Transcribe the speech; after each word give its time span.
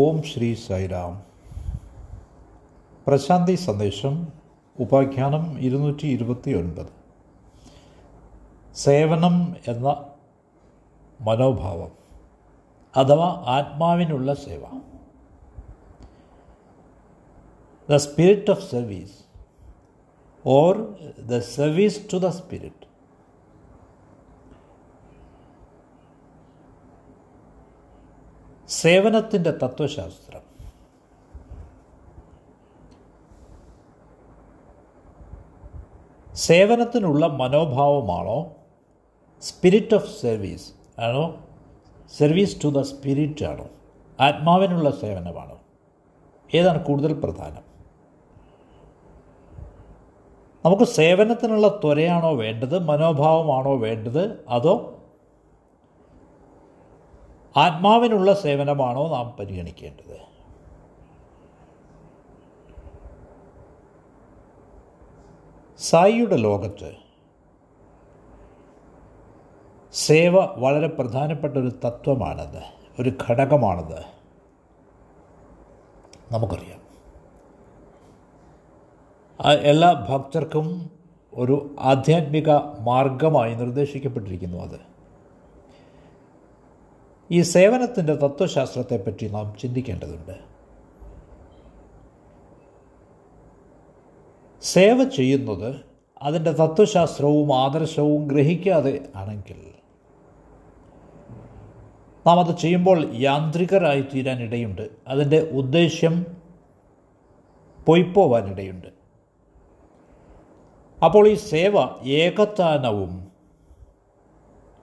ഓം 0.00 0.22
ശ്രീ 0.22 0.54
സൈറാം 0.54 1.14
പ്രശാന്തി 3.06 3.54
സന്ദേശം 3.54 4.14
ഉപാഖ്യാനം 4.78 5.58
ഇരുന്നൂറ്റി 5.58 6.06
ഇരുപത്തി 6.06 6.50
ഒൻപത് 6.50 6.92
സേവനം 8.74 9.36
എന്ന 9.72 9.88
മനോഭാവം 11.20 11.92
അഥവാ 12.96 13.28
ആത്മാവിനുള്ള 13.56 14.32
സേവ. 14.44 14.62
The 17.90 17.94
spirit 17.96 18.50
of 18.50 18.64
service 18.70 19.18
or 20.46 20.72
the 21.32 21.38
service 21.38 22.00
to 22.12 22.16
the 22.16 22.30
spirit. 22.40 22.91
സേവനത്തിന്റെ 28.80 29.50
തത്വശാസ്ത്രം. 29.50 30.40
സേവനത്തിനുള്ള 36.34 37.26
മനോഭാവമാണോ? 37.26 38.54
സ്പിരിറ്റ് 39.42 39.94
ഓഫ് 39.94 40.20
സർവീസ് 40.20 40.72
ആണോ? 41.00 41.36
സർവീസ് 42.18 42.64
ടു 42.64 42.68
ദ 42.68 42.80
സ്പിരിറ്റ് 42.80 43.44
ആണോ? 43.44 43.68
ആത്മാവിനുള്ള 44.20 44.90
സേവനമാണോ? 44.90 45.58
ഏതാണ് 46.54 46.84
കൂടുതൽ 46.84 47.12
പ്രധാനം? 47.12 47.72
നമുക്ക് 50.64 50.82
സേവനത്തിനുള്ള 50.82 51.68
ത്വരയാണോ 51.68 52.34
വേണ്ടത്? 52.34 52.78
മനോഭാവമാണോ 52.78 53.76
വേണ്ടത്? 53.76 54.44
അതോ 54.48 54.91
ആത്മാവിനുള്ള 57.56 58.34
സേവനമാണോ 58.34 59.08
നാം 59.08 59.36
പരിഗണിക്കേണ്ടത്? 59.40 60.32
സായിയുടെ 65.78 66.36
ലോകത്ത് 66.36 66.96
സേവ 69.92 70.34
വളരെ 70.40 70.88
പ്രധാനപ്പെട്ട 70.88 71.56
ഒരു 71.56 71.72
തത്വമാണത് 71.86 72.62
ഒരു 73.00 73.12
ഘടകമാണത്. 73.28 74.04
നമുക്കറിയാം. 76.32 76.82
എല്ലാ 79.46 80.06
ഭക്തർക്കും 80.10 80.90
ഒരു 81.34 81.76
ആധ്യാത്മിക 81.80 82.50
മാർഗമായി 82.80 83.54
നിർദ്ദേശിക്കപ്പെട്ടിരിക്കുന്നു 83.54 84.58
അത്. 84.58 84.91
ഈ 87.32 87.42
സേവനത്തിന്റെ 87.42 88.14
തത്വശാസ്ത്രത്തെപ്പറ്റി 88.14 89.28
നാം 89.28 89.56
ചിന്തിക്കേണ്ടതുണ്ട്. 89.60 90.32
സേവ 94.62 95.08
ചെയ്യുന്നത് 95.08 95.76
അതിന്റെ 96.22 96.52
തത്വശാസ്ത്രവും 96.52 97.58
ആദർശവും 97.58 98.26
ഗ്രഹിക്കാതെ 98.26 99.08
ആണെങ്കിൽ 99.16 99.72
നാം 102.26 102.40
അത് 102.40 102.56
ചെയ്യുമ്പോൾ 102.58 103.14
യാന്ത്രികരായി 103.14 104.00
തീരാനിടയുണ്ട്. 104.00 104.90
അതിന്റെ 105.08 105.40
ഉദ്ദേശ്യം 105.40 106.26
പൊയ്പോവാനിടയുണ്ട്. 107.86 108.86
അപ്പോൾ 111.04 111.28
ഈ 111.28 111.34
സേവ 111.34 112.04
ഏകത്താനവും 112.04 113.32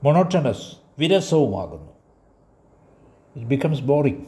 മൊണോട്ടണസ് 0.04 0.76
വിരസവുമാകുന്നു. 1.00 1.89
It 3.40 3.56
becomes 3.56 3.80
boring. 3.90 4.20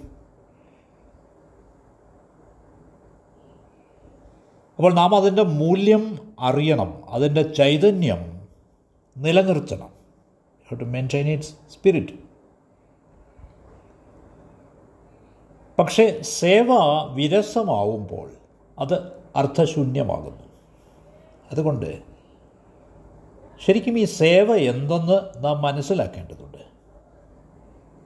അപ്പോൾ 4.77 4.93
നാം 4.93 5.15
അതിന്റെ 5.15 5.43
മൂല്യം 5.43 6.35
അറിയണം 6.39 7.03
അതിന്റെ 7.09 7.41
ചൈതന്യം 7.41 8.47
നിലനിർത്തണം. 9.17 9.89
How 10.69 10.77
to 10.77 10.83
maintain 10.83 11.27
its 11.27 11.53
spirit 11.73 12.13
പക്ഷേ 15.79 16.21
സേവ 16.21 16.67
വിരസമാവുമ്പോൾ 17.13 18.31
അത് 18.79 18.95
അർത്ഥശൂന്യമാകുന്നു. 19.35 20.43
അതുകൊണ്ട് 21.51 22.01
ശരിക്കും 23.65 23.99
ഈ 23.99 24.05
സേവ 24.05 24.55
എന്തെന്ന് 24.55 25.45
നാം 25.45 25.61
മനസ്സിലാക്കേണ്ടതുണ്ട്. 25.61 26.50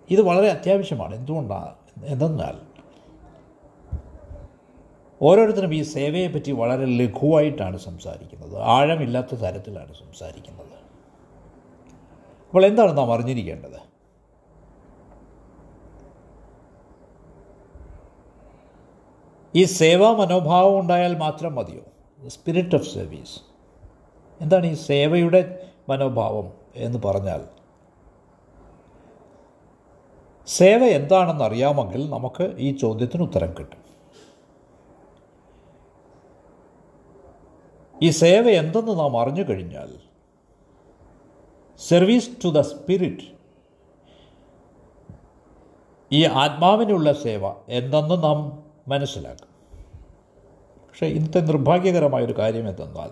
ഇത് 0.09 0.21
വളരെ 0.21 0.49
അത്യാവശ്യമാണ്. 0.49 1.15
എന്തുകൊണ്ടാണ് 1.15 1.75
എന്തെന്നാൽ 2.03 2.75
ഓരോരുത്തരും 5.21 5.75
ഈ 5.75 5.81
സേവയെപ്പറ്റി 5.81 6.51
വളരെ 6.51 6.85
ലഘുവായിട്ടാണ് 6.85 7.77
സംസാരിക്കുന്നത്. 7.77 8.61
ആഴമില്ലാത്ത 8.61 9.35
തരത്തിലാണ് 9.35 9.93
സംസാരിക്കുന്നത്. 9.93 10.75
അപ്പോൾ 12.47 12.65
എന്താണ് 12.65 12.97
നാം 12.97 13.13
അറിഞ്ഞിരിക്കേണ്ടത്? 13.13 13.85
ഈ 19.55 19.63
സേവാ 19.63 20.11
മനോഭാവം 20.11 20.79
ഉണ്ടായാൽ 20.79 21.17
മാത്രം 21.17 21.55
മതിയോ? 21.55 21.81
സ്പിരിറ്റ് 22.27 22.75
ഓഫ് 22.75 22.93
സർവീസ് 22.93 23.39
എന്താണ് 24.41 24.65
ഈ 24.65 24.73
സേവയുടെ 24.73 25.69
മനോഭാവം 25.89 26.51
എന്ന് 26.75 26.99
പറഞ്ഞാൽ 27.05 27.54
സേവ 30.47 30.83
എന്താണെന്ന് 30.83 31.43
അറിയാമെങ്കിൽ 31.43 32.09
നമുക്ക് 32.09 32.55
ഈ 32.57 32.77
ചോദ്യത്തിന് 32.77 33.23
ഉത്തരം 33.23 33.55
കിട്ടും. 33.59 33.85
ഈ 38.03 38.09
സേവ 38.09 38.49
എന്തെന്ന് 38.49 38.99
നാം 38.99 39.21
അറിഞ്ഞു 39.21 39.43
കഴിഞ്ഞാൽ 39.49 39.99
സർവീസ് 41.87 42.29
ടു 42.43 42.49
ദ 42.49 42.61
സ്പിരിറ്റ് 42.61 43.35
ഈ 46.11 46.25
ആത്മാവിനുള്ള 46.25 47.13
സേവ 47.13 47.47
എന്തെന്ന് 47.69 48.23
നാം 48.23 48.63
മനസ്സിലാക്കും. 48.87 49.47
പക്ഷേ 50.87 51.05
ഇന്നത്തെ 51.05 51.39
നിർഭാഗ്യകരമായൊരു 51.39 52.37
കാര്യം 52.37 52.69
എന്തെന്നാൽ 52.69 53.09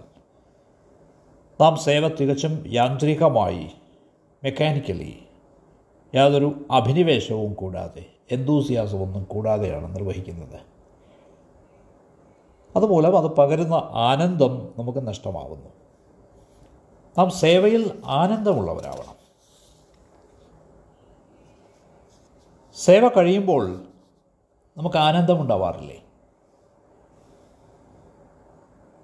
നാം 1.61 1.77
സേവ 1.77 2.07
തികച്ചും 2.07 2.63
യാന്ത്രികമായി 2.67 3.71
മെക്കാനിക്കലി 4.43 5.22
യാതൊരു 6.15 6.65
അഭിനിവേശവും 6.71 7.53
കൂടാതെ 7.53 8.05
എന്തൂസിയാസമൊന്നും 8.31 9.23
കൂടാതെയാണ് 9.23 9.95
നിർവഹിക്കുന്നത്. 9.95 10.59
അതുമൂലം 12.75 13.17
അത് 13.17 13.25
പകരുന്ന 13.25 13.73
ആനന്ദം 13.91 14.73
നമുക്ക് 14.77 15.07
നഷ്ടമാവുന്നു. 15.07 15.69
നാം 17.17 17.29
സേവയിൽ 17.29 18.01
ആനന്ദമുള്ളവരാവണം. 18.05 19.23
സേവ 22.75 23.07
കഴിയുമ്പോൾ 23.07 23.81
നമുക്ക് 24.77 24.97
ആനന്ദമുണ്ടാവാറില്ലേ? 24.97 26.03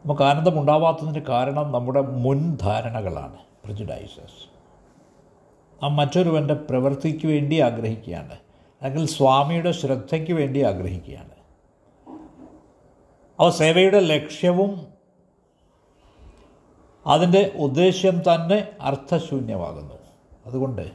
നമുക്ക് 0.05 0.21
ആനന്ദമുണ്ടാവാത്തതിന് 0.21 1.25
കാരണം 1.25 1.71
നമ്മുടെ 1.71 2.01
മുൻധാരണകളാണ്. 2.01 3.37
പ്രജുഡൈസസ് 3.65 4.58
നാം 5.83 5.95
മറ്റൊരുവന്റെ 5.95 6.53
പ്രവൃത്തിക്ക് 6.53 7.27
വേണ്ടി 7.27 7.59
ആഗ്രഹിക്കുകയാണ്. 7.59 8.39
അല്ലെങ്കിൽ 8.81 9.07
സ്വാമിയുടെ 9.07 9.71
ശ്രദ്ധയ്ക്ക് 9.71 10.33
വേണ്ടി 10.33 10.61
ആഗ്രഹിക്കുകയാണ്. 10.61 11.29
അവ 13.39 13.49
സേവയുടെ 13.49 13.99
ലക്ഷ്യവും 13.99 14.87
അതിന്റെ 17.07 17.51
ഉദ്ദേശ്യം 17.59 18.19
തന്നെ 18.19 18.67
അർത്ഥശൂന്യമാകുന്നു. 18.81 19.93
അതുകൊണ്ട് 20.45 20.91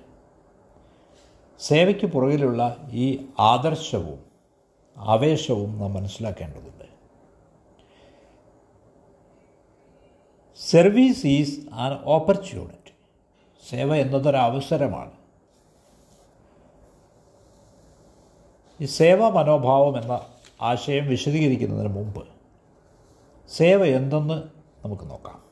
സേവയ്ക്ക് 1.61 2.06
പുറകിലുള്ള 2.06 2.77
ഈ 2.91 3.27
ആദർശവും 3.39 4.25
ആവേശവും 4.97 5.78
നാം 5.78 5.95
മനസ്സിലാക്കേണ്ടതുണ്ട്. 5.95 6.84
സർവീസ് 10.71 11.27
ഈസ് 11.27 11.60
ആൻ 11.72 11.98
ഓപ്പർച്യൂണിറ്റി 12.04 12.84
സേവ 13.69 13.97
എന്നതൊരവസരമാണ്. 13.97 15.11
ഈ 18.81 18.84
സേവാ 18.84 19.28
മനോഭാവം 19.28 20.03
എന്ന 20.03 20.27
ആശയം 20.63 21.09
വിശദീകരിക്കുന്നതിന് 21.09 21.95
മുമ്പ് 21.95 22.28
സേവ 23.49 23.84
എന്തെന്ന് 23.84 24.43
നമുക്ക് 24.84 25.11
നോക്കാം. 25.11 25.43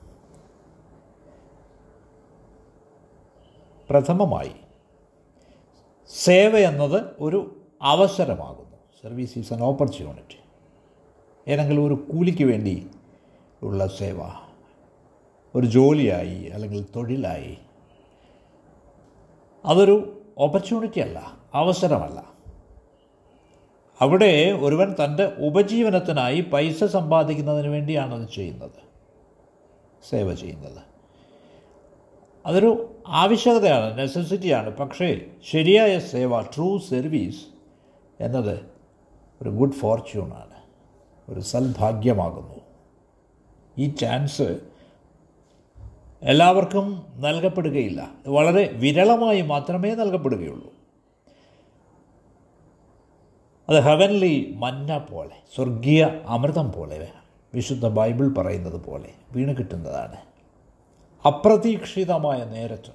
പ്രഥമമായി 3.90 4.52
സേവ 6.08 6.58
എന്നത് 6.58 7.02
ഒരു 7.20 7.60
അവസരമാകുന്നു. 7.82 8.76
Service 9.02 9.38
is 9.38 9.52
an 9.52 9.62
opportunity. 9.62 10.36
ഏതെങ്കിലും 11.48 11.86
ഒരു 11.86 11.94
കൂലിക്ക് 11.94 12.44
വേണ്ടി 12.44 12.90
ഉള്ള 13.62 13.86
സേവ 13.86 14.20
ഒരു 15.54 15.66
ജോലിയായി 15.66 16.44
അല്ലെങ്കിൽ 16.44 16.86
തൊഴിലായി 16.96 17.58
അതൊരു 19.64 20.24
ഓപ്പർച്യൂണിറ്റി 20.38 21.00
അല്ല 21.00 21.36
അവസരമല്ല. 21.54 22.32
അവിടെ 24.00 24.52
ഒരുവൻ 24.52 24.96
തന്റെ 25.04 25.24
ഉപജീവനത്തിനായി 25.24 26.40
പൈസ 26.40 26.84
സമ്പാദിക്കുന്നതിന് 26.84 27.68
വേണ്ടിയാണ് 27.68 28.22
അത് 28.22 28.28
ചെയ്യുന്നത് 28.28 28.78
സേവ 30.10 30.34
ചെയ്യുന്നത്. 30.34 30.82
അതൊരു 32.46 33.00
ആവശ്യകതയാണ് 33.08 33.98
നെസസിറ്റിയാണ് 33.98 34.76
പക്ഷേ 34.76 35.20
ശരിയായ 35.50 35.98
സേവ 35.98 36.40
ട്രൂ 36.42 36.78
സർവീസ് 36.78 37.44
എന്നത് 38.20 38.66
ഒരു 39.42 39.48
ഗുഡ് 39.48 39.72
ഫോർച്യൂണാണ് 39.72 40.58
ഒരു 41.28 41.40
സൽഭാഗ്യമാകുന്നു. 41.40 42.60
ഈ 43.78 43.90
ചാൻസ് 43.90 44.60
എല്ലാവർക്കും 46.22 47.06
നൽകപ്പെടുകയില്ല. 47.16 48.10
വളരെ 48.26 48.70
വിരളമായി 48.72 49.40
മാത്രമേ 49.40 49.94
നൽകപ്പെടുകയുള്ളൂ. 49.94 50.72
അത് 53.68 53.80
ഹെവൻലി 53.80 54.54
മന്ന 54.56 54.98
പോലെ 54.98 55.36
സ്വർഗീയ 55.54 56.06
അമൃതം 56.26 56.72
പോലെ 56.72 57.08
വിശുദ്ധ 57.54 57.88
ബൈബിൾ 57.88 58.28
പറയുന്നത് 58.28 58.84
പോലെ 58.84 59.10
വീണ് 59.32 59.56
കിട്ടുന്നതാണ്. 59.56 60.16
അപ്രതീക്ഷിതമായ 61.26 62.44
നേരത്ത് 62.44 62.92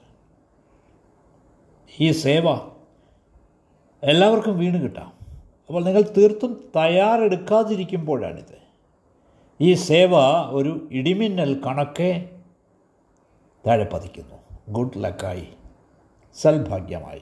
ഈ 2.00 2.12
സേവ 2.12 2.56
എല്ലാവർക്കും 4.03 4.57
വീണ് 4.59 4.83
കിട്ടാം. 4.83 5.13
അപ്പോൾ 5.68 5.83
നിങ്ങൾ 5.83 6.01
തീർത്തും 6.18 6.71
തയ്യാറെടുക്കാതിരിക്കുമ്പോഴാണിത്. 6.75 8.57
ഈ 9.62 9.73
സേവ 9.73 10.15
ഒരു 10.50 10.88
ഇടിമിന്നൽ 10.91 11.62
കണക്കെ 11.65 12.30
താഴെ 13.68 13.90
പതിക്കുന്നു. 13.94 14.36
ഗുഡ് 14.69 14.92
ലക്കായി 14.98 15.48
സൽഭാഗ്യമായി. 16.42 17.22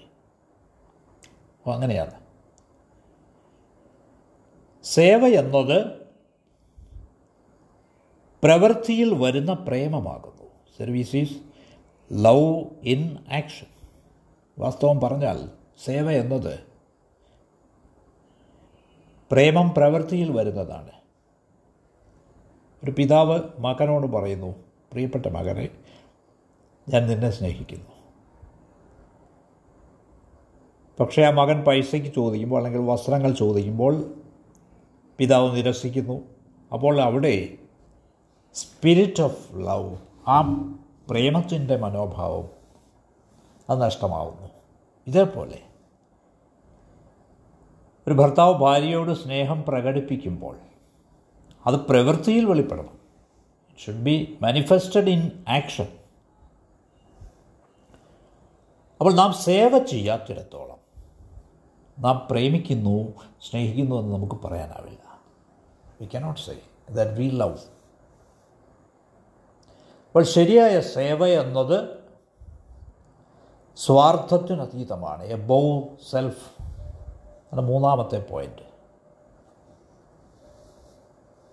അങ്ങനെയാണ്. 1.70 2.26
സേവ 4.84 5.28
എന്നത് 5.28 6.06
പ്രവൃത്തിയിൽ 8.44 9.14
വരുന്ന 9.14 9.54
പ്രേമമാകുന്നു. 9.54 10.44
Service 10.78 11.16
is 11.16 11.38
love 12.14 12.66
in 12.84 13.18
action 13.34 13.68
വാസ്തവം 14.60 15.00
പറഞ്ഞാൽ 15.00 15.50
സേവ 15.86 16.12
എന്നത് 16.12 16.60
പ്രേമം 19.32 19.74
പ്രവൃത്തിയിൽ 19.78 20.32
വരുന്നതാണ്. 20.32 20.92
ഒരു 22.84 22.92
പിതാവ് 22.92 23.40
മകനോട് 23.60 24.08
പറയുന്നു 24.08 24.48
പ്രിയപ്പെട്ട 24.92 25.26
മകനെ 25.26 25.70
ഞാൻ 26.90 27.08
നിന്നെ 27.08 27.30
സ്നേഹിക്കുന്നു. 27.30 27.86
പക്ഷേ 31.00 31.22
ആ 31.22 31.30
മകൻ 31.30 31.64
പൈസയ്ക്ക് 31.64 32.16
ചോദിക്കുമ്പോൾ 32.16 32.66
അല്ലെങ്കിൽ 32.66 32.92
വസ്ത്രങ്ങൾ 32.92 33.32
ചോദിക്കുമ്പോൾ 33.32 34.14
പിതാവ് 35.18 35.56
നിരസിക്കുന്നു. 35.56 36.22
അപ്പോൾ 36.74 37.02
അവിടെ 37.02 37.58
സ്പിരിറ്റ് 38.54 39.22
ഓഫ് 39.22 39.54
ലവ് 39.54 39.98
ആ 40.28 40.42
പ്രേമത്തിന്റെ 41.10 41.78
മനോഭാവം 41.78 42.50
അത് 43.70 43.82
നഷ്ടമാവുന്നു. 43.82 44.50
ഇതേപോലെ 45.08 45.62
ഒരു 48.08 48.14
ഭർത്താവ് 48.14 48.54
ഭാര്യയോട് 48.54 49.12
സ്നേഹം 49.12 49.64
പ്രകടിപ്പിക്കുമ്പോൾ 49.68 50.58
അത് 51.66 51.76
പ്രവൃത്തിയിൽ 51.76 52.46
വെളിപ്പെടണം. 52.46 53.00
It 53.70 53.80
should 53.80 54.04
be 54.04 54.38
manifested 54.42 55.10
in 55.10 55.32
action 55.48 55.88
അപ്പോൾ 59.00 59.14
നാം 59.14 59.34
സേവ 59.34 59.78
ചെയ്യാത്തിടത്തോളം 59.78 60.80
നാം 62.00 62.28
പ്രേമിക്കുന്നു 62.32 63.14
സ്നേഹിക്കുന്നു 63.42 63.96
എന്ന് 63.96 64.16
നമുക്ക് 64.16 64.36
പറയാനാവില്ല. 64.36 65.22
We 66.02 66.06
cannot 66.16 66.42
say 66.42 66.56
that 66.90 67.12
we 67.12 67.28
love 67.28 67.60
അപ്പോൾ 70.08 70.24
ശരിയായ 70.24 70.80
സേവ 70.80 71.28
എന്നത് 71.28 71.78
സ്വാർത്ഥത്തിനതീതമാണ് 73.78 75.24
എബോവ് 75.24 75.82
സെൽഫ് 76.12 76.46
അത് 77.54 77.62
മൂന്നാമത്തെ 77.62 78.20
പോയിന്റ് 78.32 78.66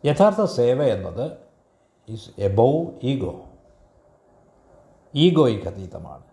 യഥാർത്ഥ 0.07 0.45
സേവ 0.45 0.83
എന്നത് 0.83 1.39
ഈസ് 2.09 2.31
എബോവ് 2.39 2.87
ഈഗോ 3.03 3.45
ഈഗോയ്ക്ക് 5.15 5.67
അതീതമാണ്. 5.67 6.32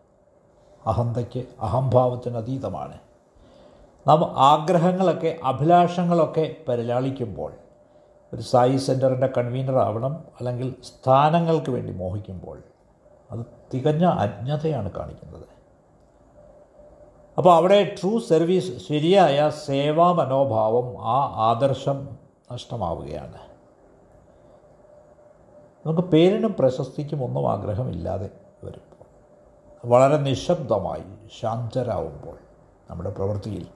അഹന്തയ്ക്ക് 0.89 1.41
അഹംഭാവത്തിന് 1.59 2.37
അതീതമാണ്. 2.37 2.97
നാം 4.07 4.19
ആഗ്രഹങ്ങളൊക്കെ 4.37 5.31
അഭിലാഷങ്ങളൊക്കെ 5.43 6.45
പരിലാളിക്കുമ്പോൾ 6.67 7.51
ഒരു 8.33 8.41
സായി 8.41 8.77
സെന്ററിന്റെ 8.77 9.29
കൺവീനർ 9.37 9.77
ആവണം 9.77 10.13
അല്ലെങ്കിൽ 10.39 10.75
സ്ഥാനങ്ങൾക്ക് 10.83 11.71
വേണ്ടി 11.71 11.93
മോഹിക്കുമ്പോൾ 11.93 12.57
അത് 13.31 13.39
തികഞ്ഞ 13.73 14.05
അജ്ഞതയാണ് 14.05 14.91
കാണിക്കുന്നത്. 14.91 15.47
അപ്പോൾ 17.37 17.53
അവിടെ 17.55 17.95
ട്രൂ 18.01 18.19
സർവീസ് 18.19 18.71
ശരിയായ 18.87 19.49
സേവാ 19.65 20.11
മനോഭാവം 20.11 20.87
ആ 21.07 21.17
ആദർശം 21.49 21.97
നഷ്ടമാവുകയാണ്. 22.51 23.39
നമുക്ക് 25.85 26.07
പേരിനും 26.13 26.55
പ്രശസ്തിക്കും 26.59 27.23
ഒന്നും 27.23 27.51
ആഗ്രഹമില്ലാതെ 27.51 28.29
വരുമ്പോൾ 28.63 28.98
വളരെ 29.85 30.17
നിശബ്ദമായി 30.17 31.03
ശാന്തരാകുമ്പോൾ 31.39 32.37
നമ്മുടെ 32.89 33.09
പ്രവൃത്തിയിൽ 33.09 33.67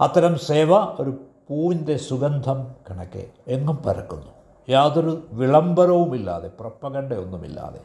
അത്തരം 0.00 0.38
സേവ 0.38 0.74
ഒരു 0.76 1.24
പൂവിന്റെ 1.48 1.96
സുഗന്ധം 1.96 2.74
കണക്കെ 2.90 3.30
എങ്ങും 3.48 3.76
പരക്കുന്നു. 3.76 4.32
യാതൊരു 4.68 5.26
വിളംബരവുമില്ലാതെ 5.32 6.48
പ്രപ്പകണ്ടയൊന്നുമില്ലാതെ 6.48 7.80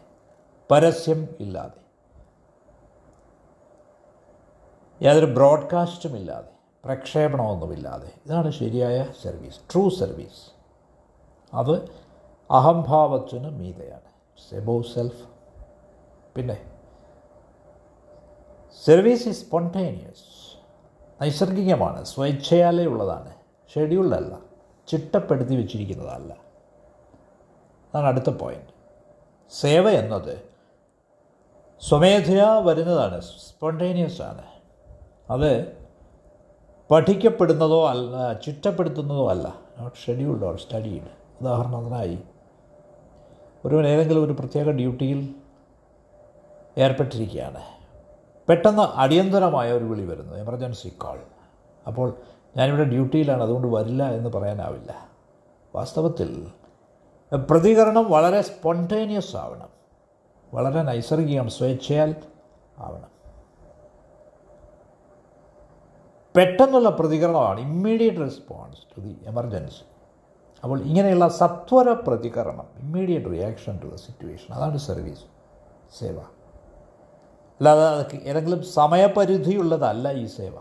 പരസ്യം 0.72 1.28
ഇല്ലാതെ 1.40 1.82
യാതൊരു 5.06 5.26
ബ്രോഡ്കാസ്റ്റും 5.26 6.16
ഇല്ലാതെ 6.16 6.50
പ്രക്ഷേപണമൊന്നുമില്ലാതെ. 6.86 8.12
ഇതാണ് 8.26 8.52
ശരിയായ 8.52 9.08
സർവീസ് 9.24 9.60
ട്രൂ 9.74 9.90
സർവീസ്. 9.90 10.52
അത് 11.54 11.90
അഹംഭാവത്തിന് 12.52 13.50
മീതയാണ്. 13.50 14.12
സെബോ 14.50 14.82
സെൽഫ് 14.82 15.31
പിന്നെ 16.36 16.58
സർവീസ് 18.84 19.28
ഈസ് 19.28 19.46
സ്പോണ്ടേനിയസ് 19.46 20.28
നൈസർഗികമാണ് 21.22 22.06
സ്വേച്ഛയാലേ 22.06 22.86
ഉള്ളതാണ് 22.86 23.32
ഷെഡ്യൂൾഡല്ല 23.76 24.34
ചിട്ടപ്പെടുത്തി 24.88 25.56
വെച്ചിരിക്കുന്നതല്ല. 25.56 26.34
അതാണ് 27.94 28.08
അടുത്ത 28.08 28.30
പോയിന്റ് 28.30 28.72
സേവ 29.52 29.90
എന്നത് 29.90 30.44
സ്വമേധയാ 31.82 32.60
വരുന്നതാണ് 32.60 33.22
സ്പോണ്ടേനിയസ് 33.22 34.22
ആണ്. 34.22 34.44
അത് 35.30 35.52
പഠിക്കപ്പെടുന്നതോ 36.92 37.90
അല്ല 37.90 38.34
ചിട്ടപ്പെടുത്തുന്നതോ 38.34 39.30
അല്ല 39.30 39.48
നോട്ട് 39.80 39.98
ഷെഡ്യൂൾഡ് 39.98 40.46
ഓർ 40.46 40.56
സ്റ്റഡീഡ് 40.58 41.12
ഉദാഹരണത്തിനായി 41.42 42.18
ഒരു 43.66 43.88
ഏതെങ്കിലും 43.88 44.24
ഒരു 44.24 44.34
പ്രത്യേക 44.34 44.70
ഡ്യൂട്ടിയിൽ 44.72 45.20
ഏർപ്പെട്ടിരിക്കുകയാണ്. 46.78 47.62
പെട്ടെന്ന് 48.50 48.82
അടിയന്തരമായ 48.82 49.72
ഒരു 49.72 49.84
വിളി 49.84 50.06
വരുന്നു. 50.06 50.36
എമർജൻസി 50.36 50.88
കോൾ 50.88 51.20
അപ്പോൾ 51.88 52.14
ഞാനിവിടെ 52.58 52.84
ഡ്യൂട്ടിയിലാണ് 52.84 53.44
അതുകൊണ്ട് 53.44 53.68
വരില്ല 53.68 54.10
എന്ന് 54.10 54.30
പറയാനാവില്ല. 54.30 55.10
വാസ്തവത്തിൽ 55.76 56.52
പ്രതികരണം 57.36 58.12
വളരെ 58.12 58.42
സ്പോണ്ടേനിയസ് 58.42 59.36
ആവണം. 59.36 59.70
വളരെ 60.54 60.82
നൈസർഗികം 60.82 61.50
സ്വേച്ഛയാൽ 61.50 62.16
ആവണം. 62.78 63.12
പെട്ടെന്നുള്ള 66.38 66.90
പ്രതികരണമാണ് 66.90 67.60
immediate 67.60 68.18
response 68.18 68.78
to 68.78 69.02
the 69.02 69.18
emergency 69.26 69.84
അപ്പോൾ 70.64 70.82
ഇങ്ങനെയുള്ള 70.82 71.28
സത്വര 71.28 71.94
പ്രതികരണം 71.94 72.68
immediate 72.78 73.26
reaction 73.26 73.80
to 73.84 73.88
the 73.88 73.96
situation 73.96 74.54
അതാണ് 74.54 74.78
സർവീസ് 74.78 75.24
സേവ. 76.00 76.20
അല്ലാതെ 77.62 78.18
ഏതെങ്കിലും 78.18 78.64
സമയപരിധിയുള്ളതല്ല 78.64 80.12
ഈ 80.12 80.26
സേവ. 80.26 80.54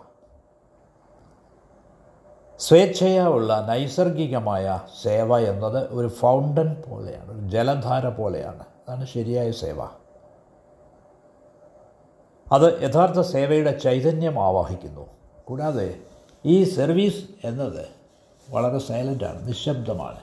സ്വേച്ഛയാ 2.59 3.27
ഉള്ള 3.27 3.67
നൈസർഗികമായ 3.69 4.81
സേവ 5.03 5.39
എന്നത് 5.39 5.89
ഒരു 5.93 6.09
ഫൗണ്ടൻ 6.09 6.83
പോലെയാണ് 6.91 7.31
ഒരു 7.33 7.51
ജലധാര 7.51 8.09
പോലെയാണ്. 8.09 8.61
അതാണ് 8.61 9.07
ശരിയായ 9.07 9.51
സേവ. 9.51 9.83
അത് 12.53 12.83
യഥാർത്ഥ 12.83 13.21
സേവയുടെ 13.21 13.79
ചൈതന്യം 13.79 14.43
ആവാഹിക്കുന്നു. 14.43 15.07
കൂടാതെ 15.45 16.01
ഈ 16.45 16.65
സർവീസ് 16.65 17.25
എന്നത് 17.45 17.89
വളരെ 18.51 18.79
സൈലന്റാണ് 18.79 19.49
നിശബ്ദമാണ്. 19.49 20.21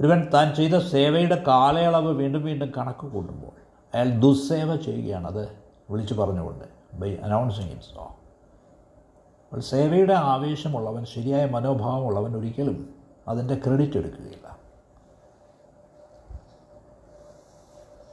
ഒരുവൻ 0.00 0.28
താൻ 0.34 0.54
ചെയ്ത 0.54 0.78
സേവയുടെ 0.78 1.44
കാലയളവ് 1.46 2.12
വീണ്ടും 2.14 2.44
വീണ്ടും 2.44 2.72
കണക്ക് 2.76 3.06
കൂട്ടുമ്പോൾ 3.06 3.55
അയാൾ 3.96 4.18
ദുസ്സേവ 4.18 4.76
ചെയ്യുകയാണ്. 4.76 5.26
അത് 5.26 5.48
വിളിച്ചു 5.90 6.14
പറഞ്ഞുകൊണ്ട് 6.14 6.64
ബൈ 6.92 7.14
അനൗൺസിങ് 7.14 7.70
ഇറ്റ് 7.70 7.82
സോ 7.82 8.02
അപ്പോൾ 9.44 9.60
സേവയുടെ 9.60 10.12
ആവേശമുള്ളവൻ 10.12 11.04
ശരിയായ 11.04 11.46
മനോഭാവമുള്ളവൻ 11.46 12.36
ഒരിക്കലും 12.36 12.94
അതിന്റെ 13.28 13.54
ക്രെഡിറ്റ് 13.54 13.98
എടുക്കുകയില്ല. 13.98 14.58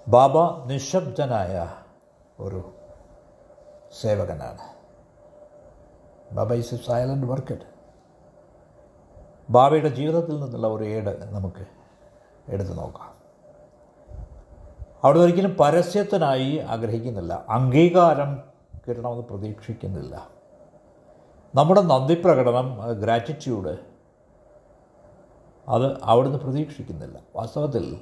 ബാബ 0.07 0.37
നിശബ്ദനായ 0.67 1.67
ഒരു 2.39 2.71
സേവകനാണ്. 4.01 4.73
Baba 6.35 6.53
is 6.53 6.73
a 6.73 6.77
silent 6.77 7.27
worker 7.27 7.67
ബാബയുടെ 9.49 9.89
ജീവിതത്തിൽ 9.89 10.39
നിന്നുള്ള 10.39 10.67
ഒരു 10.67 10.83
ഏട് 10.83 11.23
നമുക്ക് 11.35 11.65
എടുത്തു 12.49 12.71
നോക്കാം. 12.71 13.12
അവിടെ 15.03 15.19
ഒരിക്കലും 15.19 15.57
പരസ്യത്തിനായി 15.59 16.57
ആഗ്രഹിക്കുന്നില്ല. 16.57 17.45
അംഗീകാരം 17.49 18.41
കിട്ടണമെന്ന് 18.87 19.23
പ്രതീക്ഷിക്കുന്നില്ല. 19.23 20.29
നമ്മുടെ 21.55 21.81
നന്ദി 21.81 22.13
പ്രകടനം 22.13 22.81
ഗ്രാറ്റിറ്റ്യൂഡ് 22.91 23.77
അത് 25.69 26.01
അവിടുന്ന് 26.03 26.37
പ്രതീക്ഷിക്കുന്നില്ല. 26.37 27.19
വാസ്തവത്തിൽ 27.35 27.99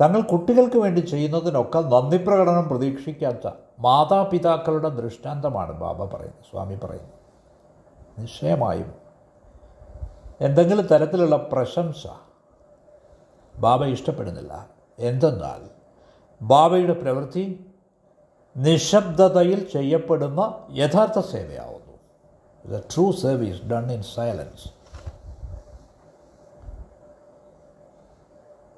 തങ്ങൾ 0.00 0.20
കുട്ടികൾക്ക് 0.20 0.76
വേണ്ടി 0.76 1.00
ചെയ്യുന്നതിനൊക്കെ 1.00 1.78
നന്ദി 1.78 2.16
പ്രകടനം 2.16 2.68
പ്രതീക്ഷിക്കാത്ത 2.68 3.50
മാതാപിതാക്കളുടെ 3.78 4.88
ദൃഷ്ടാന്തമാണ് 4.88 5.72
ബാബ 5.72 6.04
പറയുന്നത് 6.16 6.44
സ്വാമി 6.50 6.74
പറയുന്നു 6.74 7.12
നിശ്ചയമായും 8.18 8.94
എന്തെങ്കിലും 10.40 10.86
തരത്തിലുള്ള 10.86 11.36
പ്രശംസ 11.36 12.06
ബാബ 13.58 13.84
ഇഷ്ടപ്പെടുന്നില്ല. 13.84 14.73
എന്തെന്നാൽ 14.98 15.70
ബാബയുടെ 16.42 16.92
പ്രവൃത്തി 16.92 17.66
നിശബ്ദതയിൽ 18.56 19.68
ചെയ്യപ്പെടുന്ന 19.68 20.66
യഥാർത്ഥ 20.70 21.20
സേവയാവുന്നു. 21.20 21.94
The 22.66 22.78
true 22.78 23.12
service 23.12 23.62
done 23.62 23.92
in 23.92 24.02
silence 24.02 24.68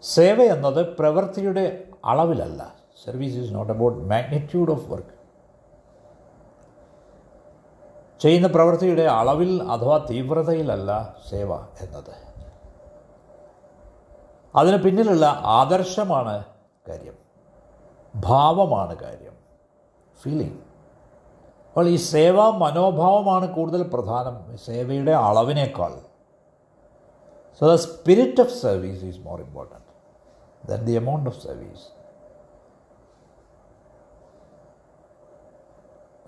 സേവ 0.02 0.42
എന്നത് 0.42 0.96
പ്രവൃത്തിയുടെ 0.96 1.88
അളവിലല്ല. 2.04 2.75
Service 3.04 3.37
is 3.37 3.54
not 3.54 3.73
about 3.73 3.99
magnitude 3.99 4.70
of 4.70 4.90
work 4.90 5.16
ചെയ്യുന്ന 8.20 8.49
പ്രവൃത്തിയുടെ 8.49 9.02
അളവിൽ 9.02 9.62
അഥവാ 9.62 10.06
തീവ്രതയിലല്ല 10.11 11.16
സേവ 11.30 11.56
എന്നത്. 11.56 12.25
അതിന് 14.56 14.76
പിന്നിലുള്ള 14.76 15.26
ആദർശമാണ് 15.44 16.44
കാര്യം. 16.88 17.14
ഭാവമാണ് 18.16 18.96
കാര്യം. 18.96 19.32
ഫീലിംഗ് 20.22 20.58
അപ്പോൾ 21.68 21.88
ഈ 21.88 21.96
സേവാ 21.96 22.50
മനോഭാവമാണ് 22.50 23.54
കൂടുതൽ 23.54 23.82
പ്രധാനം. 23.82 24.56
സേവയുടെ 24.56 25.12
അളവിനേക്കാൾ. 25.12 26.00
So 27.60 27.72
the 27.72 27.75
spirit 27.75 28.40
of 28.40 28.50
service 28.50 29.04
is 29.04 29.18
more 29.18 29.40
important 29.40 29.86
than 30.68 30.84
the 30.84 30.92
amount 30.92 31.30
of 31.30 31.42
service 31.42 31.86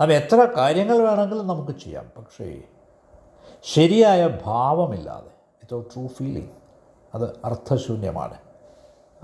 അപ്പം 0.02 0.12
എത്ര 0.12 0.36
കാര്യങ്ങൾ 0.36 0.98
വേണമെങ്കിലും 0.98 1.46
നമുക്ക് 1.46 1.78
ചെയ്യാം. 1.78 2.12
പക്ഷേ 2.16 2.62
ശരിയായ 3.62 4.38
ഭാവമില്ലാതെ 4.44 5.26
വിത്തൗട്ട് 5.26 5.94
ട്രൂ 5.94 6.06
ഫീലിംഗ് 6.06 6.67
അത് 7.14 7.40
അർത്ഥശൂന്യമാണ്. 7.44 8.38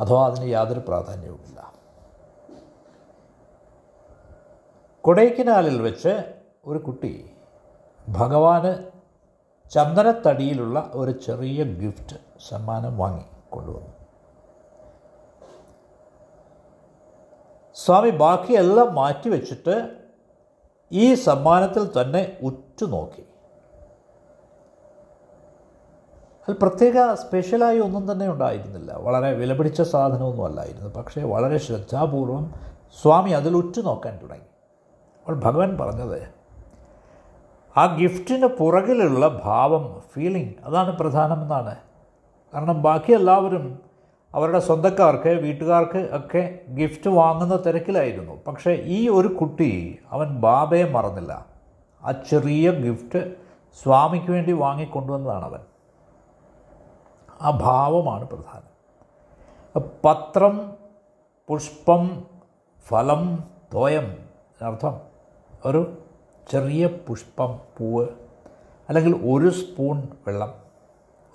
അഥവാ 0.00 0.26
അതിന് 0.26 0.48
യാതൊരു 0.48 0.80
പ്രാധാന്യവുമില്ല. 0.80 1.72
കൊടൈക്കനാലിൽ 5.00 5.82
വെച്ച് 5.82 6.34
ഒരു 6.66 6.78
കുട്ടി 6.78 7.30
ഭഗവാന് 8.08 8.90
ചന്ദനത്തടിയിലുള്ള 9.70 10.90
ഒരു 10.94 11.10
ചെറിയ 11.10 11.64
ഗിഫ്റ്റ് 11.64 12.16
സമ്മാനം 12.48 12.98
വാങ്ങി 12.98 13.24
കൊണ്ടുവന്നു. 13.50 13.94
സ്വാമി 17.74 18.10
ബാക്കിയെല്ലാം 18.10 18.94
മാറ്റിവെച്ചിട്ട് 18.94 19.96
ഈ 20.92 21.14
സമ്മാനത്തിൽ 21.14 22.02
തന്നെ 22.02 22.38
ഉറ്റുനോക്കി. 22.42 23.26
അതിൽ 26.48 26.56
പ്രത്യേക 26.62 27.14
സ്പെഷ്യലായി 27.14 27.78
ഒന്നും 27.78 28.12
തന്നെ 28.12 28.28
ഉണ്ടായിരുന്നില്ല. 28.28 28.92
വളരെ 28.92 29.32
വിലപിടിച്ച 29.32 29.82
സാധനമൊന്നും 29.82 30.44
അല്ലായിരുന്നു. 30.44 30.88
പക്ഷേ 30.88 31.22
വളരെ 31.22 31.58
ശ്രദ്ധാപൂർവം 31.58 32.54
സ്വാമി 33.02 33.30
അതിൽ 33.30 33.56
ഉറ്റുനോക്കാൻ 33.56 34.18
തുടങ്ങി. 34.22 34.44
അപ്പോൾ 35.20 35.34
ഭഗവാൻ 35.40 35.78
പറഞ്ഞത് 35.78 36.22
ആ 37.76 37.96
ഗിഫ്റ്റിന് 37.96 38.46
പുറകിലുള്ള 38.46 39.40
ഭാവം 39.44 40.02
ഫീലിംഗ് 40.14 40.54
അതാണ് 40.64 40.98
പ്രധാനമെന്നാണ്. 40.98 41.76
കാരണം 42.54 42.82
ബാക്കി 42.82 43.12
എല്ലാവരും 43.12 43.78
അവരുടെ 44.34 44.58
സ്വന്തക്കാർക്ക് 44.58 45.28
വീട്ടുകാർക്ക് 45.28 46.08
ഒക്കെ 46.12 46.60
ഗിഫ്റ്റ് 46.74 47.10
വാങ്ങുന്ന 47.10 47.56
തിരക്കിലായിരുന്നു. 47.56 48.40
പക്ഷേ 48.46 48.72
ഈ 48.84 49.08
ഒരു 49.08 49.28
കുട്ടി 49.28 49.98
അവൻ 50.10 50.28
ബാബയെ 50.28 50.84
മറന്നില്ല. 50.84 51.46
ആ 52.04 52.10
ചെറിയ 52.10 52.70
ഗിഫ്റ്റ് 52.70 53.34
സ്വാമിക്ക് 53.82 54.30
വേണ്ടി 54.30 54.52
വാങ്ങിക്കൊണ്ടുവന്നതാണ് 54.52 55.44
അവൻ 55.44 55.58
ആ 57.44 57.50
ഭാവമാണ് 57.50 58.28
പ്രധാനം. 58.28 58.74
പത്രം 60.04 60.72
പുഷ്പം 61.48 62.26
ഫലം 62.88 63.44
തോയം 63.74 64.28
അർത്ഥം 64.62 65.00
ഒരു 65.64 65.98
ചെറിയ 66.50 66.86
പുഷ്പം 66.86 67.58
പൂവ് 67.78 68.08
അല്ലെങ്കിൽ 68.88 69.12
ഒരു 69.32 69.50
സ്പൂൺ 69.50 70.02
വെള്ളം 70.26 70.54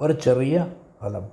ഒരു 0.02 0.14
ചെറിയ 0.14 0.74
ഫലം. 1.02 1.30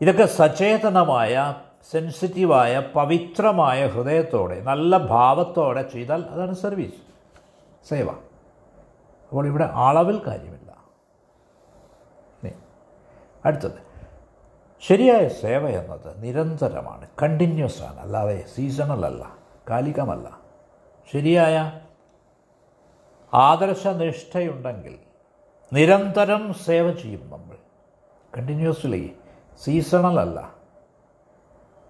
ഇതൊക്കെ 0.00 0.26
സചേതനമായ 0.26 1.54
സെൻസിറ്റീവായ 1.90 2.80
പവിത്രമായ 2.94 3.86
ഹൃദയത്തോടെ 3.86 4.60
നല്ല 4.60 4.98
ഭാവത്തോടെ 4.98 5.82
ചെയ്താൽ 5.82 6.22
അതാണ് 6.22 6.54
സർവീസ്. 6.54 6.94
സേവ. 7.88 8.10
അപ്പോൾ 8.10 9.46
ഇവിടെ 9.46 9.64
അളവിൽ 9.64 10.22
കാര്യമില്ല. 10.26 10.67
അടുത്തത്. 13.48 13.88
ശരിയായ 14.80 15.28
സേവ 15.28 15.68
എന്നത് 15.68 16.22
നിരന്തരമാണ് 16.22 17.08
കണ്ടിന്യൂസ് 17.22 17.82
ആണ് 17.82 18.00
അല്ലാതെ 18.00 18.44
സീസണൽ 18.54 19.06
അല്ല 19.06 19.32
കാലികമല്ല. 19.70 20.38
ശരിയായ 21.12 21.80
ആദർശനിഷ്ഠയുണ്ടെങ്കിൽ 23.34 24.98
നിരന്തരം 25.72 26.54
സേവ 26.54 26.92
ചെയ്യും 26.92 27.30
നമ്മൾ. 27.30 27.56
കണ്ടിന്യൂസ്ലി 28.38 29.16
സീസണൽ 29.64 30.20
അല്ല. 30.20 30.40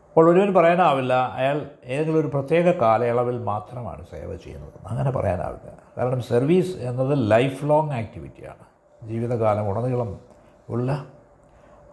അപ്പോൾ 0.08 0.30
ഒരുവൻ 0.30 0.54
പറയാനാവില്ല 0.54 1.32
അയാൾ 1.34 1.70
ഏതെങ്കിലും 1.84 2.20
ഒരു 2.20 2.26
പ്രത്യേക 2.26 2.64
കാലയളവിൽ 2.64 3.38
മാത്രമാണ് 3.38 4.06
സേവ 4.06 4.36
ചെയ്യുന്നത്. 4.36 4.72
അങ്ങനെ 4.86 5.10
പറയാനാവില്ല. 5.10 5.72
കാരണം 5.98 6.22
സർവീസ് 6.22 6.76
എന്നത് 6.76 7.30
ലൈഫ് 7.30 7.64
ലോങ് 7.64 7.92
ആക്ടിവിറ്റിയാണ് 7.92 8.68
ജീവിതകാലം 9.08 9.68
ഉടനീളം 9.68 10.20
ഉള്ള 10.68 11.06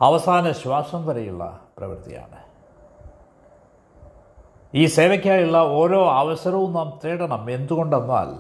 അവസാന 0.02 0.52
ശ്വാസം 0.52 1.06
വരെയുള്ള 1.06 1.60
പ്രവൃത്തിയാണ്. 1.78 2.44
ഈ 4.74 4.86
സേവയ്ക്കായുള്ള 4.86 5.58
ഓരോ 5.58 6.12
അവസരവും 6.12 6.74
നാം 6.74 7.00
തേടണം. 7.06 7.50
എന്തുകൊണ്ടെന്നാൽ 7.50 8.40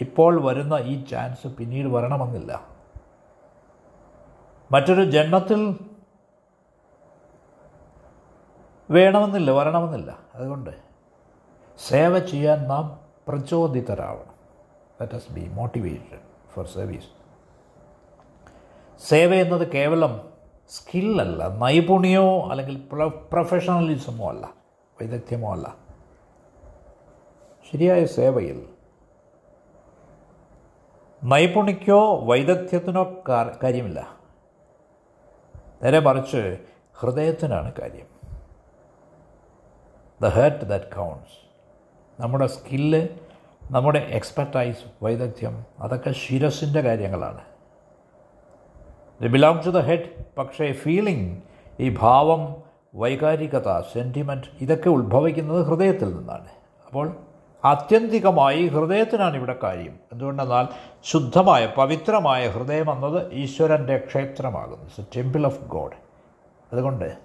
ഇപ്പോൾ 0.00 0.44
വരുന്ന 0.44 0.74
ഈ 0.74 1.04
ചാൻസ് 1.04 1.48
പിന്നീട് 1.48 1.88
വരണമെന്നില്ല. 1.88 2.66
മറ്റൊരു 4.72 5.10
ജന്മത്തിൽ 5.10 5.78
വേണമെന്നില്ല 8.90 9.50
വരണമെന്നില്ല. 9.50 10.18
അതുകൊണ്ട് 10.34 10.70
സേവ 11.88 12.18
ചെയ്യാൻ 12.18 12.68
നാം 12.68 13.00
പ്രചോദിതരാവണം. 13.28 14.32
Let 15.00 15.14
us 15.14 15.32
be 15.32 15.50
motivated 15.52 16.20
for 16.52 16.66
service 16.66 17.21
സേവ 19.08 19.34
എന്നത് 19.34 19.72
കേവലം 19.72 20.32
സ്കില്ലല്ല 20.70 21.48
നൈപുണ്യമോ 21.48 22.50
അല്ലെങ്കിൽ 22.50 22.88
പ്രൊഫഷണലിസമോ 23.32 24.28
അല്ല 24.28 24.54
വൈദഗ്ധ്യമോ 25.00 25.52
അല്ല. 25.52 25.76
ശരിയായ 27.72 28.04
സേവയിൽ 28.04 28.68
നൈപുണിക്കോ 31.24 32.16
വൈദഗ്ധ്യത്തിനോ 32.24 33.22
കാര്യമില്ല. 33.62 34.16
നേരെ 35.82 35.98
മറിച്ച് 35.98 36.58
ഹൃദയത്തിനാണ് 36.94 37.72
കാര്യം. 37.80 38.06
ദ 40.22 40.26
ഹേർട്ട് 40.26 40.64
ദാറ്റ് 40.64 40.94
കൗണ്ട്സ് 40.96 41.38
നമ്മുടെ 42.22 42.46
സ്കില്ല് 42.46 43.08
നമ്മുടെ 43.70 43.98
എക്സ്പെർട്ടൈസ് 43.98 45.04
വൈദഗ്ധ്യം 45.04 45.66
അതൊക്കെ 45.80 46.10
ശിരസിന്റെ 46.10 46.80
കാര്യങ്ങളാണ്. 46.80 47.51
ഇത് 49.22 49.30
ബിലോങ് 49.30 49.60
ടു 49.66 49.70
ദ 49.70 49.78
ഹെഡ് 49.78 50.24
പക്ഷേ 50.38 50.72
ഫീലിംഗ് 50.72 51.38
ഈ 51.80 51.96
ഭാവം 51.98 52.56
വൈകാരികത 52.94 53.80
സെന്റിമെന്റ് 53.80 54.44
ഇതൊക്കെ 54.60 54.88
ഉത്ഭവിക്കുന്നത് 54.88 55.66
ഹൃദയത്തിൽ 55.66 56.16
നിന്നാണ്. 56.16 56.48
അപ്പോൾ 56.86 57.16
ആത്യന്തികമായി 57.64 58.68
ഹൃദയത്തിനാണ് 58.68 59.36
ഇവിടെ 59.36 59.58
കാര്യം. 59.62 59.94
എന്തുകൊണ്ടെന്നാൽ 60.12 60.66
ശുദ്ധമായ 61.04 61.66
പവിത്രമായ 61.66 62.48
ഹൃദയം 62.48 62.92
എന്നത് 62.92 63.32
ഈശ്വരന്റെ 63.32 63.98
ക്ഷേത്രമാകുന്നു. 63.98 64.84
It's 64.84 65.00
a 65.00 65.04
temple 65.16 65.46
of 65.46 65.64
God 65.64 65.96
അതുകൊണ്ട് 66.72 67.16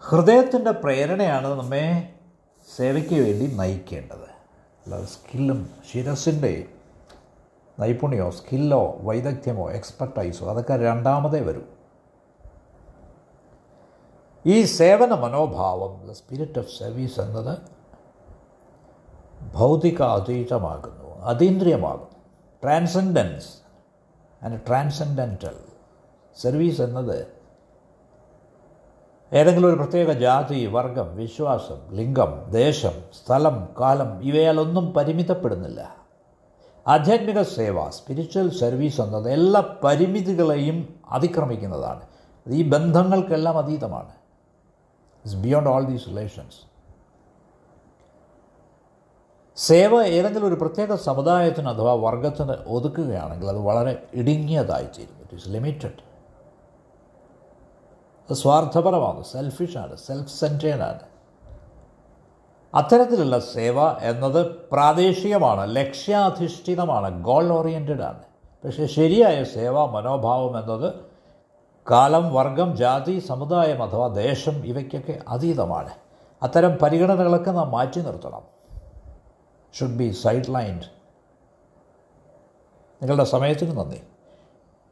ഹൃദയത്തിന്റെ 0.00 0.70
പ്രേരണയാണ് 0.70 1.46
നമ്മെ 1.46 2.08
സേവയ്ക്ക് 2.76 3.14
വേണ്ടി 3.14 3.56
നയിക്കേണ്ടത്. 3.56 4.28
അല്ലാതെ 4.84 5.04
സ്കില്ലും 5.04 5.70
ശിരസിന്റെ 5.92 6.64
നൈപുണ്യമോ 7.80 8.30
സ്കില്ലോ 8.30 8.98
വൈദഗ്ധ്യമോ 9.00 9.70
എക്സ്പെർട്ടൈസോ 9.70 10.50
അതൊക്കെ 10.50 10.76
രണ്ടാമതേ 10.76 11.40
വരും. 11.40 11.68
ഈ 14.46 14.64
സേവന 14.64 15.14
മനോഭാവം 15.14 16.08
ദ 16.08 16.12
സ്പിരിറ്റ് 16.12 16.58
ഓഫ് 16.58 16.78
സർവീസ് 16.78 17.20
എന്നത് 17.20 17.58
ഭൗതിക 19.54 20.02
അതീതമാകുന്നു 20.02 21.20
അതീന്ദ്രിയമാകുന്നു. 21.20 22.14
ട്രാൻസെൻഡൻസ് 22.62 23.48
ആൻഡ് 24.44 24.60
ട്രാൻസെൻഡന്റൽ 24.68 25.56
സർവീസ് 26.36 26.82
എന്നത് 26.82 27.26
ഏതെങ്കിലും 29.32 29.68
ഒരു 29.68 29.76
പ്രത്യേക 29.76 30.10
ജാതി 30.12 30.66
വർഗം 30.66 31.16
വിശ്വാസം 31.16 31.90
ലിംഗം 31.90 32.50
ദേശം 32.50 33.02
സ്ഥലം 33.14 33.68
കാലം 33.80 34.22
ഇവയാലൊന്നും 34.22 34.92
പരിമിതപ്പെടുന്നില്ല. 34.92 36.03
ആധ്യാത്മിക 36.86 37.42
സേവ 37.42 37.90
സ്പിരിച്വൽ 37.90 38.50
സർവീസ് 38.50 39.00
എന്നത് 39.00 39.32
എല്ലാ 39.32 39.78
പരിമിതികളെയും 39.84 40.98
അതിക്രമിക്കുന്നതാണ്. 41.10 42.02
ഈ 42.46 42.62
ബന്ധങ്ങൾക്കെല്ലാം 42.62 43.58
അതീതമാണ്. 43.58 44.12
It's 45.24 45.36
beyond 45.36 45.70
all 45.70 45.84
these 45.84 46.08
relations 46.08 46.60
സേവ 49.58 50.02
ഏതെങ്കിലും 50.02 50.46
ഒരു 50.46 50.54
പ്രത്യേക 50.54 50.94
സമുദായത്തിന് 50.94 51.68
അഥവാ 51.68 51.92
വർഗത്തിന് 51.94 52.52
ഒതുക്കുകയാണെങ്കിൽ 52.66 53.48
അത് 53.48 53.58
വളരെ 53.58 53.90
ഇടുങ്ങിയതായി 53.90 54.20
ഇടുങ്ങിയതായിത്തീരും 54.20 55.16
ഇറ്റ് 55.22 55.34
ഈസ് 55.34 55.48
ലിമിറ്റഡ് 55.48 56.00
അത് 58.28 58.36
സ്വാർത്ഥപരമാണ് 58.36 59.24
സെൽഫിഷാണ് 59.24 59.96
സെൽഫ് 59.96 60.28
സെന്റേഡാണ് 60.40 61.13
അത്തരത്തിലുള്ള 62.74 63.38
സേവ 63.38 63.88
എന്നത് 63.88 64.56
പ്രാദേശികമാണ് 64.72 65.76
ലക്ഷ്യാധിഷ്ഠിതമാണ് 65.76 67.24
ഗോൾ 67.24 67.52
ഓറിയന്റഡ് 67.52 68.02
ആണ്. 68.02 68.22
പക്ഷേ 68.64 68.86
ശരിയായ 68.86 69.44
സേവാ 69.44 69.84
മനോഭാവം 69.84 70.60
എന്നത് 70.60 70.92
കാലം 71.90 72.34
വർഗം 72.34 72.76
ജാതി 72.76 73.18
സമുദായം 73.18 73.82
അഥവാ 73.82 74.08
ദേശം 74.08 74.66
ഇവയ്ക്കൊക്കെ 74.66 75.20
അതീതമാണ്. 75.28 75.90
അത്തരം 76.42 76.76
പരിഗണനകളൊക്കെ 76.82 77.50
നാം 77.50 77.70
മാറ്റി 77.70 78.00
നിർത്തണം. 78.00 78.42
ഷുഡ് 79.74 79.96
ബി 79.96 80.10
സൈഡ് 80.10 80.54
ലൈൻഡ് 80.54 80.84
നിങ്ങളുടെ 83.02 83.24
സമയത്തിന് 83.24 83.76
നന്ദി. 83.76 84.00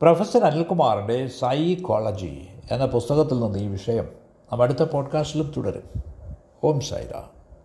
പ്രൊഫസർ 0.02 0.44
അനിൽകുമാറിന്റെ 0.44 1.26
സൈക്കോളജി 1.26 2.48
എന്ന 2.70 2.86
പുസ്തകത്തിൽ 2.86 3.40
നിന്ന് 3.40 3.58
ഈ 3.58 3.66
വിഷയം 3.66 4.08
നാം 4.52 4.62
അടുത്ത 4.62 4.82
പോഡ്കാസ്റ്റിലും 4.82 5.54
തുടരും. 5.56 6.02
ഓം 6.64 6.80
സൈറാം 6.80 7.31